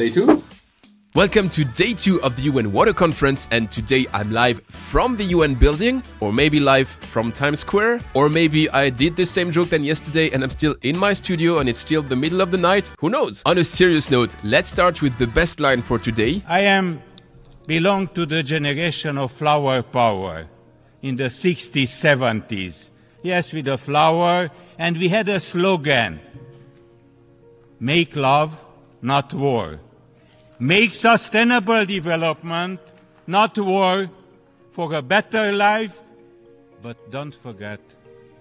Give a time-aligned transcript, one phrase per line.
[0.00, 0.42] day two.
[1.14, 5.24] Welcome to day two of the UN Water Conference, and today I'm live from the
[5.24, 9.68] UN building, or maybe live from Times Square, or maybe I did the same joke
[9.68, 12.56] than yesterday and I'm still in my studio and it's still the middle of the
[12.56, 12.90] night.
[13.00, 13.42] Who knows?
[13.44, 16.42] On a serious note, let's start with the best line for today.
[16.48, 17.02] I am
[17.66, 20.46] belong to the generation of flower power
[21.02, 22.88] in the 60s, 70s.
[23.22, 26.20] Yes, with the flower, and we had a slogan
[27.78, 28.58] make love,
[29.02, 29.80] not war.
[30.62, 32.80] Make sustainable development,
[33.26, 34.10] not war,
[34.70, 36.02] for a better life,
[36.82, 37.80] but don't forget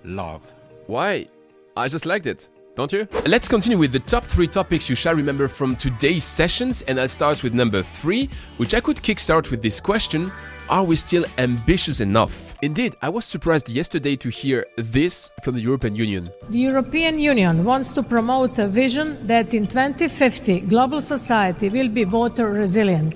[0.04, 0.42] love.
[0.88, 1.30] Why?
[1.78, 2.50] I just liked it.
[2.76, 3.08] Don't you?
[3.26, 7.08] Let's continue with the top three topics you shall remember from today's sessions, and I'll
[7.08, 10.30] start with number three, which I could kickstart with this question
[10.70, 12.54] Are we still ambitious enough?
[12.62, 16.30] Indeed, I was surprised yesterday to hear this from the European Union.
[16.50, 22.06] The European Union wants to promote a vision that in 2050 global society will be
[22.06, 23.16] water resilient,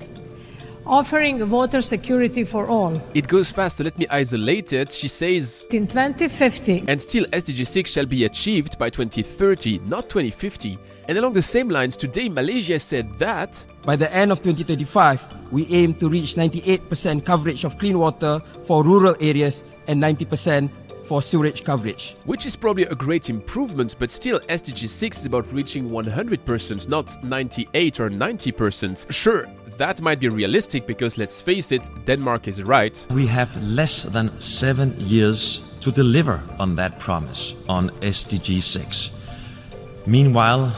[0.86, 3.02] offering water security for all.
[3.14, 4.92] It goes fast, so let me isolate it.
[4.92, 10.78] She says, In 2050, and still SDG 6 shall be achieved by 2030, not 2050.
[11.08, 15.68] And along the same lines, today Malaysia said that by the end of 2035, we
[15.68, 20.70] aim to reach 98% coverage of clean water for rural areas and 90%
[21.06, 22.16] for sewerage coverage.
[22.26, 27.24] Which is probably a great improvement, but still SDG 6 is about reaching 100%, not
[27.24, 29.12] 98 or 90%.
[29.12, 29.46] Sure,
[29.78, 33.06] that might be realistic because let's face it, Denmark is right.
[33.12, 39.12] We have less than seven years to deliver on that promise on SDG 6.
[40.06, 40.76] Meanwhile,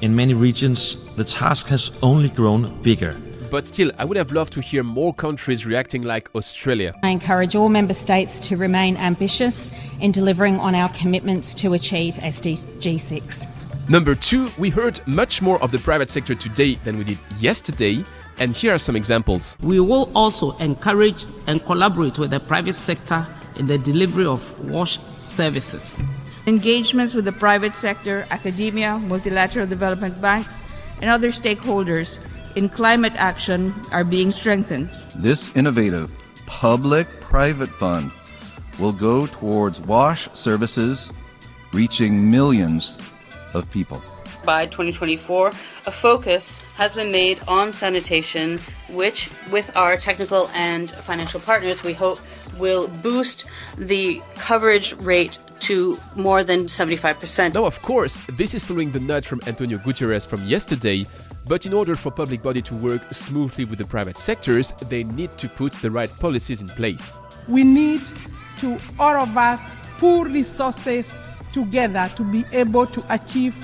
[0.00, 3.16] in many regions, the task has only grown bigger.
[3.50, 6.94] But still, I would have loved to hear more countries reacting like Australia.
[7.02, 12.14] I encourage all member states to remain ambitious in delivering on our commitments to achieve
[12.14, 13.46] SDG 6.
[13.88, 18.04] Number two, we heard much more of the private sector today than we did yesterday.
[18.38, 19.56] And here are some examples.
[19.60, 24.98] We will also encourage and collaborate with the private sector in the delivery of wash
[25.18, 26.02] services.
[26.46, 30.64] Engagements with the private sector, academia, multilateral development banks,
[31.00, 32.18] and other stakeholders
[32.56, 34.90] in climate action are being strengthened.
[35.16, 36.10] This innovative
[36.46, 38.10] public private fund
[38.78, 41.10] will go towards wash services
[41.72, 42.98] reaching millions
[43.54, 44.02] of people.
[44.44, 45.52] By 2024, a
[45.90, 48.58] focus has been made on sanitation,
[48.90, 52.18] which, with our technical and financial partners, we hope
[52.58, 53.48] will boost
[53.78, 57.54] the coverage rate to more than 75%.
[57.54, 61.06] Now, of course, this is following the nudge from Antonio Guterres from yesterday.
[61.46, 65.36] But in order for public body to work smoothly with the private sectors, they need
[65.38, 67.18] to put the right policies in place.
[67.48, 68.02] We need
[68.58, 69.62] to, all of us,
[69.98, 71.16] pool resources
[71.52, 73.54] together to be able to achieve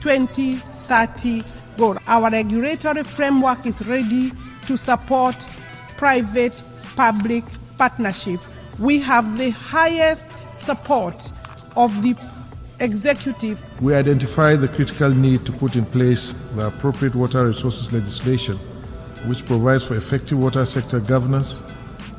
[0.00, 1.42] 2030
[1.76, 1.96] goal.
[2.06, 4.32] Our regulatory framework is ready
[4.66, 5.36] to support
[5.96, 6.60] private
[6.96, 7.44] public
[7.76, 8.40] partnership.
[8.78, 11.32] We have the highest support
[11.76, 12.16] of the
[12.80, 13.58] executive.
[13.80, 18.56] We identify the critical need to put in place the appropriate water resources legislation,
[19.26, 21.60] which provides for effective water sector governance,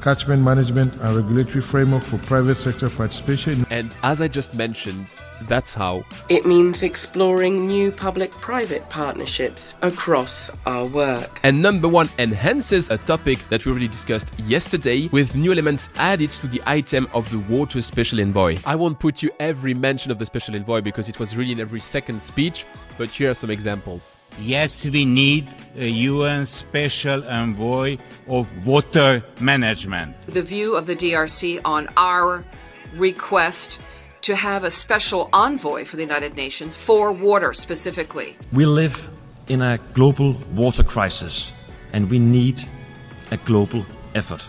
[0.02, 3.66] catchment management, and regulatory framework for private sector participation.
[3.70, 5.14] And as I just mentioned,
[5.48, 6.04] that's how.
[6.30, 11.40] It means exploring new public private partnerships across our work.
[11.44, 16.30] And number one enhances a topic that we already discussed yesterday with new elements added
[16.32, 18.58] to the item of the water special envoy.
[18.66, 21.60] I won't put you every mention of the special envoy because it was really in
[21.60, 22.66] every second speech,
[22.98, 24.19] but here are some examples.
[24.42, 27.98] Yes, we need a UN special envoy
[28.28, 30.16] of water management.
[30.28, 32.46] The view of the DRC on our
[32.96, 33.80] request
[34.22, 38.38] to have a special envoy for the United Nations for water specifically.
[38.54, 39.10] We live
[39.48, 41.52] in a global water crisis
[41.94, 42.68] and we need
[43.32, 43.86] a global
[44.16, 44.48] effort.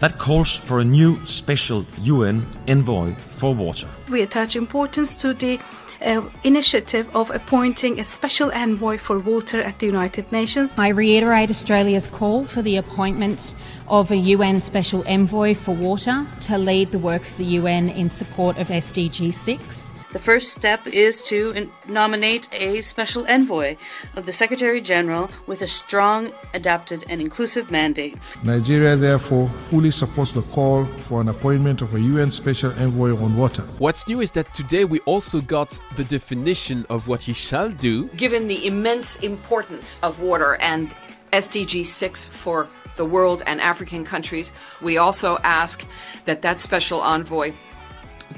[0.00, 3.88] That calls for a new special UN envoy for water.
[4.10, 5.58] We attach importance to the
[6.02, 10.74] uh, initiative of appointing a special envoy for water at the United Nations.
[10.76, 13.54] I reiterate Australia's call for the appointment
[13.88, 18.10] of a UN special envoy for water to lead the work of the UN in
[18.10, 19.85] support of SDG 6.
[20.16, 23.76] The first step is to nominate a special envoy
[24.16, 28.16] of the Secretary General with a strong, adapted, and inclusive mandate.
[28.42, 33.36] Nigeria, therefore, fully supports the call for an appointment of a UN special envoy on
[33.36, 33.64] water.
[33.76, 38.06] What's new is that today we also got the definition of what he shall do.
[38.16, 40.94] Given the immense importance of water and
[41.34, 45.84] SDG 6 for the world and African countries, we also ask
[46.24, 47.52] that that special envoy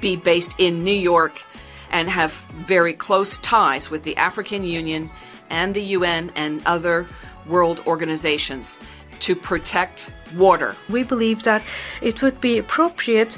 [0.01, 1.43] be based in New York
[1.91, 2.33] and have
[2.67, 5.11] very close ties with the African Union
[5.51, 7.07] and the UN and other
[7.47, 8.79] world organizations
[9.21, 10.77] to protect water.
[10.89, 11.63] We believe that
[12.01, 13.37] it would be appropriate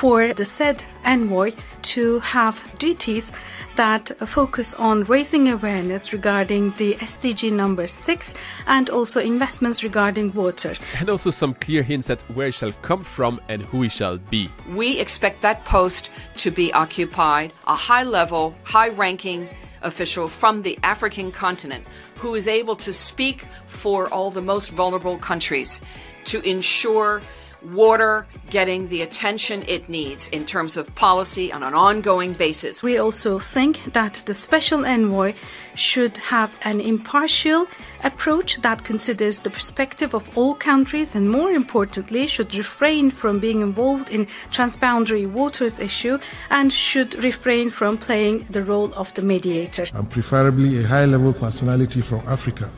[0.00, 1.52] for the said envoy
[1.82, 3.32] to have duties
[3.76, 8.34] that focus on raising awareness regarding the SDG number 6
[8.66, 10.74] and also investments regarding water.
[10.98, 14.16] And also some clear hints at where it shall come from and who it shall
[14.16, 14.48] be.
[14.70, 19.50] We expect that post to be occupied a high level, high ranking
[19.82, 21.84] official from the African continent
[22.16, 25.82] who is able to speak for all the most vulnerable countries
[26.24, 27.20] to ensure
[27.62, 32.82] water getting the attention it needs in terms of policy on an ongoing basis.
[32.82, 35.34] We also think that the special envoy
[35.74, 37.66] should have an impartial
[38.02, 43.60] approach that considers the perspective of all countries and more importantly should refrain from being
[43.60, 46.18] involved in transboundary waters issue
[46.50, 49.86] and should refrain from playing the role of the mediator.
[49.94, 52.70] And preferably a high level personality from Africa,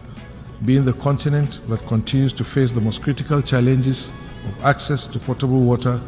[0.64, 4.11] being the continent that continues to face the most critical challenges
[4.44, 6.00] of access to potable water,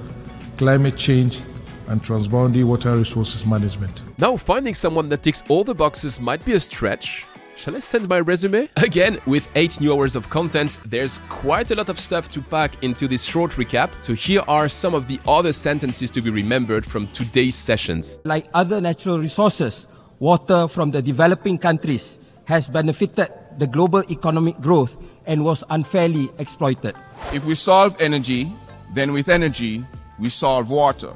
[0.57, 1.43] climate change,
[1.89, 4.03] and transboundary water resources management.
[4.19, 7.27] Now, finding someone that ticks all the boxes might be a stretch.
[7.57, 8.69] Shall I send my resume?
[8.77, 12.83] Again, with 8 new hours of content, there's quite a lot of stuff to pack
[12.83, 13.95] into this short recap.
[14.03, 18.19] So, here are some of the other sentences to be remembered from today's sessions.
[18.25, 19.87] Like other natural resources,
[20.19, 24.97] water from the developing countries has benefited the global economic growth
[25.27, 26.95] and was unfairly exploited.
[27.33, 28.51] If we solve energy,
[28.95, 29.85] then with energy,
[30.19, 31.13] we solve water.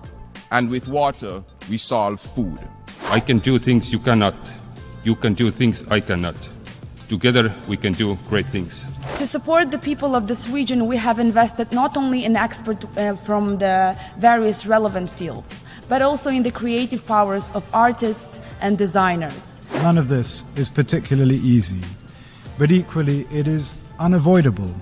[0.51, 2.59] And with water, we solve food.
[3.05, 4.35] I can do things you cannot.
[5.05, 6.37] You can do things I cannot.
[7.09, 8.85] Together, we can do great things.
[9.17, 13.17] To support the people of this region, we have invested not only in experts uh,
[13.25, 19.59] from the various relevant fields, but also in the creative powers of artists and designers.
[19.75, 21.81] None of this is particularly easy,
[22.59, 24.75] but equally, it is unavoidable,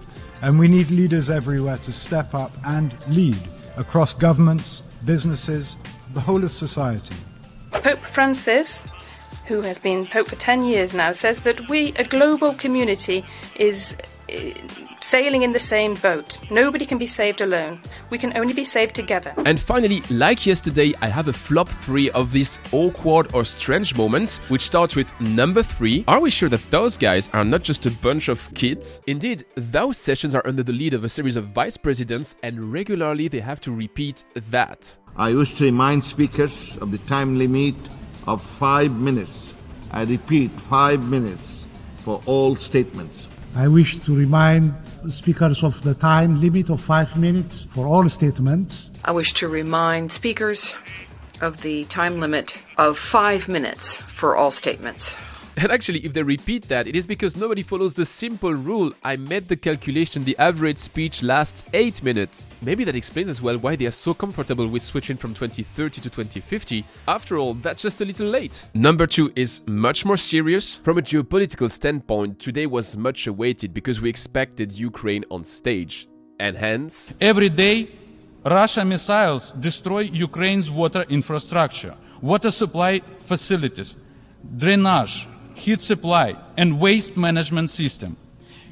[0.42, 3.38] and we need leaders everywhere to step up and lead
[3.76, 5.76] across governments, businesses,
[6.14, 7.14] the whole of society.
[7.70, 8.88] Pope Francis,
[9.46, 13.24] who has been Pope for 10 years now, says that we, a global community,
[13.56, 13.96] is
[14.32, 14.50] uh,
[15.00, 16.38] sailing in the same boat.
[16.50, 17.80] Nobody can be saved alone.
[18.10, 19.34] We can only be saved together.
[19.44, 24.38] And finally, like yesterday, I have a flop three of these awkward or strange moments,
[24.48, 26.04] which starts with number three.
[26.08, 29.00] Are we sure that those guys are not just a bunch of kids?
[29.06, 33.28] Indeed, those sessions are under the lead of a series of vice presidents, and regularly
[33.28, 34.96] they have to repeat that.
[35.16, 37.74] I used to remind speakers of the time limit
[38.26, 39.54] of five minutes.
[39.90, 41.64] I repeat, five minutes
[41.98, 43.28] for all statements.
[43.56, 44.74] I wish to remind
[45.08, 48.90] speakers of the time limit of five minutes for all statements.
[49.02, 50.74] I wish to remind speakers
[51.40, 55.16] of the time limit of five minutes for all statements.
[55.58, 58.92] And actually, if they repeat that, it is because nobody follows the simple rule.
[59.02, 62.44] I made the calculation the average speech lasts 8 minutes.
[62.60, 66.10] Maybe that explains as well why they are so comfortable with switching from 2030 to
[66.10, 66.84] 2050.
[67.08, 68.66] After all, that's just a little late.
[68.74, 70.76] Number 2 is much more serious.
[70.76, 76.06] From a geopolitical standpoint, today was much awaited because we expected Ukraine on stage.
[76.38, 77.14] And hence.
[77.18, 77.88] Every day,
[78.44, 83.96] Russia missiles destroy Ukraine's water infrastructure, water supply facilities,
[84.58, 88.16] drainage, heat supply, and waste management system.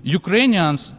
[0.03, 0.93] Ukrainians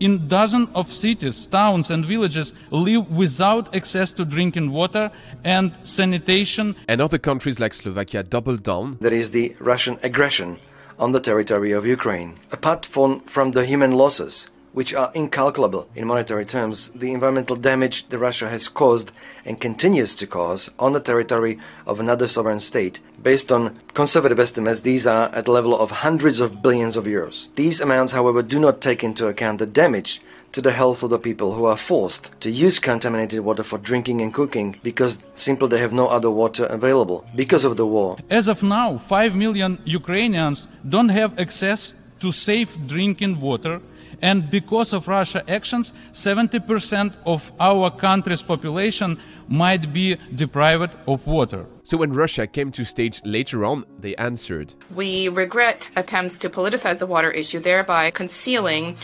[0.00, 5.10] in dozens of cities, towns, and villages live without access to drinking water
[5.44, 6.76] and sanitation.
[6.86, 8.98] And other countries like Slovakia doubled down.
[9.00, 10.58] There is the Russian aggression
[10.98, 12.38] on the territory of Ukraine.
[12.52, 18.06] Apart from, from the human losses, which are incalculable in monetary terms, the environmental damage
[18.10, 19.10] that Russia has caused
[19.44, 23.00] and continues to cause on the territory of another sovereign state.
[23.20, 27.52] Based on conservative estimates, these are at the level of hundreds of billions of euros.
[27.56, 31.18] These amounts, however, do not take into account the damage to the health of the
[31.18, 35.78] people who are forced to use contaminated water for drinking and cooking because simply they
[35.78, 38.16] have no other water available because of the war.
[38.30, 43.80] As of now, 5 million Ukrainians don't have access to safe drinking water
[44.22, 51.66] and because of Russia actions, 70% of our country's population might be deprived of water.
[51.84, 54.74] So when Russia came to stage later on, they answered.
[54.94, 58.96] We regret attempts to politicize the water issue, thereby concealing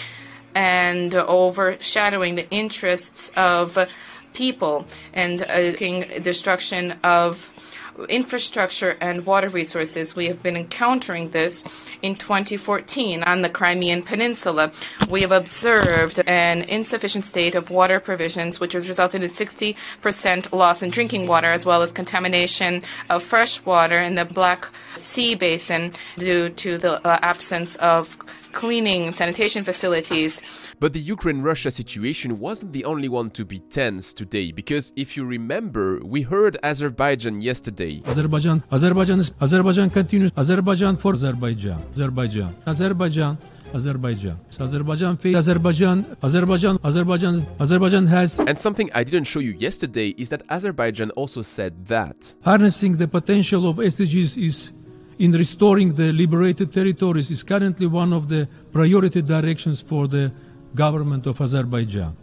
[0.55, 3.79] and overshadowing the interests of
[4.35, 5.73] people and uh,
[6.21, 7.53] destruction of
[8.09, 10.17] infrastructure and water resources.
[10.17, 14.73] We have been encountering this in 2014 on the Crimean Peninsula.
[15.09, 20.83] We have observed an insufficient state of water provisions, which has resulted in 60% loss
[20.83, 25.93] in drinking water, as well as contamination of fresh water in the Black Sea Basin
[26.19, 28.19] due to the uh, absence of
[28.55, 30.33] cleaning, sanitation facilities.
[30.81, 35.17] But the Ukraine Russia situation wasn't the only one to be tense today, because if
[35.17, 35.85] you remember,
[36.15, 37.95] we heard Azerbaijan yesterday.
[38.07, 43.39] Azerbaijan, Azerbaijan, is, Azerbaijan continues, Azerbaijan for Azerbaijan, Azerbaijan, Azerbaijan.
[43.75, 44.39] Azerbaijan.
[44.61, 45.37] Azerbaijan failed.
[45.37, 48.39] Azerbaijan, Azerbaijan, Azerbaijan, Azerbaijan has.
[48.39, 52.35] And something I didn't show you yesterday is that Azerbaijan also said that.
[52.45, 54.73] Harnessing the potential of SDGs is
[55.19, 60.33] in restoring the liberated territories is currently one of the priority directions for the
[60.75, 62.17] government of Azerbaijan.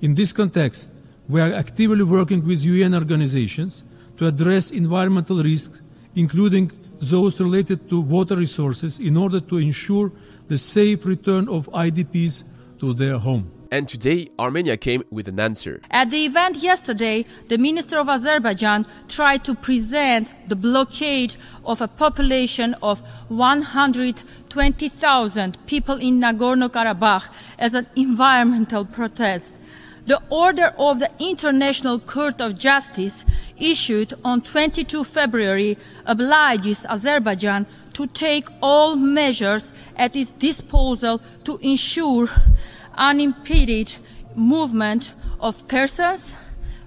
[0.00, 0.90] In this context,
[1.28, 3.84] we are actively working with UN organizations
[4.16, 5.78] to address environmental risks,
[6.14, 10.12] including those related to water resources, in order to ensure
[10.48, 12.44] the safe return of IDPs
[12.80, 13.50] to their home.
[13.72, 15.80] And today, Armenia came with an answer.
[15.92, 21.86] At the event yesterday, the Minister of Azerbaijan tried to present the blockade of a
[21.86, 27.28] population of 120,000 people in Nagorno Karabakh
[27.60, 29.52] as an environmental protest.
[30.06, 33.24] The order of the International Court of Justice
[33.56, 42.28] issued on 22 February obliges Azerbaijan to take all measures at its disposal to ensure
[43.00, 43.96] unimpeded
[44.36, 46.36] movement of persons,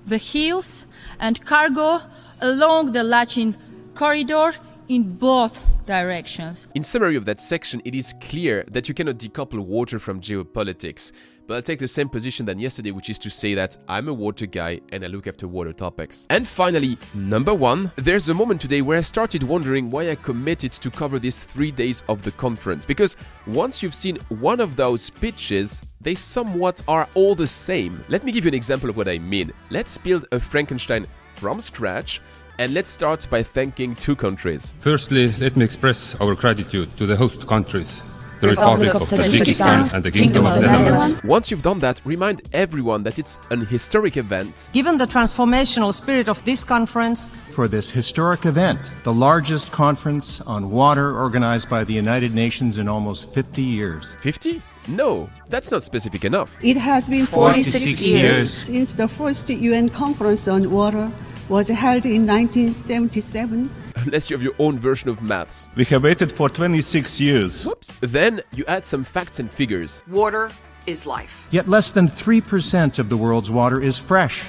[0.05, 0.85] vehicles,
[1.19, 2.01] and cargo
[2.39, 3.55] along the Lachin
[3.95, 4.55] corridor
[4.87, 6.67] in both directions.
[6.75, 11.11] In summary of that section, it is clear that you cannot decouple water from geopolitics.
[11.45, 14.13] But I'll take the same position than yesterday, which is to say that I'm a
[14.13, 16.25] water guy and I look after water topics.
[16.29, 20.71] And finally, number one, there's a moment today where I started wondering why I committed
[20.71, 22.85] to cover these three days of the conference.
[22.85, 28.03] Because once you've seen one of those pitches, they somewhat are all the same.
[28.07, 29.51] Let me give you an example of what I mean.
[29.69, 32.21] Let's build a Frankenstein from scratch.
[32.59, 34.73] And let's start by thanking two countries.
[34.79, 38.01] Firstly, let me express our gratitude to the host countries
[38.43, 41.23] the Republic, of Tajikistan and the Kingdom of the Netherlands.
[41.23, 44.69] Once you've done that, remind everyone that it's an historic event.
[44.73, 50.69] Given the transformational spirit of this conference, for this historic event, the largest conference on
[50.69, 54.05] water organized by the United Nations in almost 50 years.
[54.19, 54.61] 50?
[54.89, 56.53] No, that's not specific enough.
[56.61, 61.09] It has been 46, 46 years since the first UN conference on water
[61.49, 63.69] was held in 1977
[64.05, 65.69] unless you have your own version of maths.
[65.75, 67.65] We have waited for 26 years.
[67.65, 67.99] Whoops.
[68.01, 70.01] Then you add some facts and figures.
[70.07, 70.49] Water
[70.85, 71.47] is life.
[71.51, 74.43] Yet less than 3% of the world's water is fresh,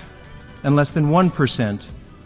[0.63, 1.83] and less than 1%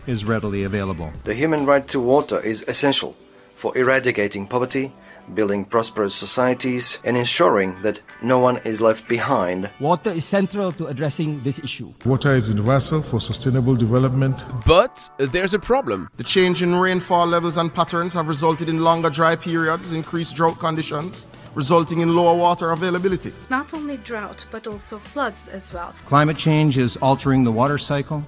[0.06, 1.12] is readily available.
[1.24, 3.14] The human right to water is essential
[3.54, 4.92] for eradicating poverty
[5.34, 9.70] building prosperous societies, and ensuring that no one is left behind.
[9.80, 11.92] Water is central to addressing this issue.
[12.04, 14.44] Water is universal for sustainable development.
[14.66, 16.08] But there's a problem.
[16.16, 20.58] The change in rainfall levels and patterns have resulted in longer dry periods, increased drought
[20.58, 23.32] conditions, resulting in lower water availability.
[23.50, 25.94] Not only drought, but also floods as well.
[26.06, 28.24] Climate change is altering the water cycle,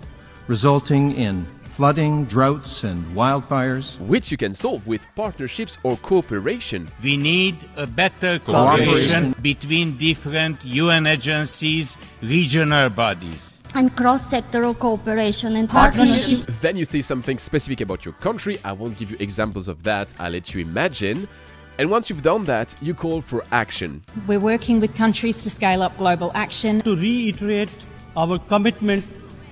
[0.48, 3.98] resulting in flooding, droughts, and wildfires.
[4.00, 6.88] Which you can solve with partnerships or cooperation.
[7.02, 15.68] We need a better cooperation between different UN agencies, regional bodies and cross-sectoral cooperation and
[15.68, 16.40] partnership.
[16.60, 18.58] Then you say something specific about your country.
[18.64, 20.12] I won't give you examples of that.
[20.18, 21.28] I'll let you imagine.
[21.78, 24.02] And once you've done that, you call for action.
[24.26, 26.82] We're working with countries to scale up global action.
[26.82, 27.70] To reiterate
[28.16, 29.04] our commitment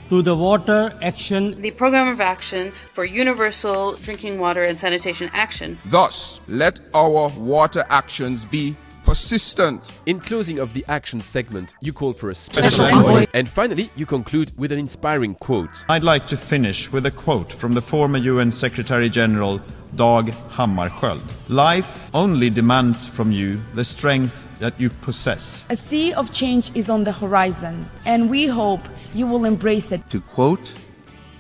[0.09, 1.61] to the water action.
[1.61, 5.79] The program of action for universal drinking water and sanitation action.
[5.87, 9.93] Thus, let our water actions be persistent.
[10.07, 13.09] In closing of the action segment, you call for a special, special envoy.
[13.09, 13.27] envoy.
[13.33, 15.85] And finally, you conclude with an inspiring quote.
[15.89, 19.61] I'd like to finish with a quote from the former UN Secretary General
[19.97, 21.23] Dag Hammarskjöld.
[21.49, 25.65] Life only demands from you the strength that you possess.
[25.71, 28.83] A sea of change is on the horizon, and we hope
[29.15, 30.09] you will embrace it.
[30.11, 30.73] To quote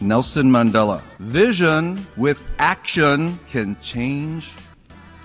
[0.01, 4.53] Nelson Mandela, vision with action can change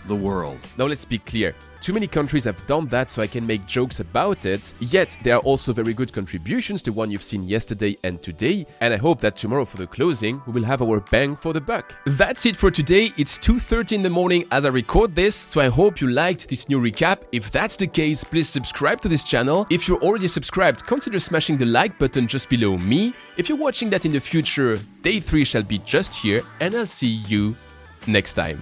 [0.08, 0.60] the world.
[0.78, 1.56] Now let's be clear.
[1.84, 4.74] Too many countries have done that, so I can make jokes about it.
[4.80, 8.66] Yet, there are also very good contributions, the one you've seen yesterday and today.
[8.80, 11.60] And I hope that tomorrow for the closing, we will have our bang for the
[11.60, 11.94] buck.
[12.06, 13.12] That's it for today.
[13.18, 16.70] It's 2.30 in the morning as I record this, so I hope you liked this
[16.70, 17.24] new recap.
[17.34, 19.68] If that's the case, please subscribe to this channel.
[19.70, 23.14] If you're already subscribed, consider smashing the like button just below me.
[23.36, 26.88] If you're watching that in the future, day 3 shall be just here, and I'll
[26.88, 27.58] see you
[28.08, 28.62] next time.